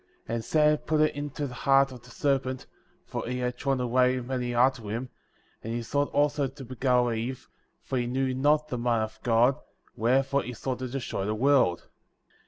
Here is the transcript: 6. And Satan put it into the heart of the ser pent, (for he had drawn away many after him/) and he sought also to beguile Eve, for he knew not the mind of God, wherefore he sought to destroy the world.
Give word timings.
6. 0.23 0.23
And 0.29 0.43
Satan 0.43 0.77
put 0.79 1.01
it 1.01 1.13
into 1.15 1.45
the 1.45 1.53
heart 1.53 1.91
of 1.91 2.01
the 2.01 2.09
ser 2.09 2.39
pent, 2.39 2.65
(for 3.05 3.27
he 3.27 3.37
had 3.37 3.55
drawn 3.55 3.79
away 3.79 4.19
many 4.19 4.51
after 4.51 4.81
him/) 4.89 5.09
and 5.63 5.75
he 5.75 5.83
sought 5.83 6.11
also 6.11 6.47
to 6.47 6.65
beguile 6.65 7.13
Eve, 7.13 7.47
for 7.83 7.99
he 7.99 8.07
knew 8.07 8.33
not 8.33 8.69
the 8.69 8.79
mind 8.79 9.03
of 9.03 9.21
God, 9.21 9.57
wherefore 9.95 10.41
he 10.41 10.53
sought 10.53 10.79
to 10.79 10.87
destroy 10.87 11.27
the 11.27 11.35
world. 11.35 11.85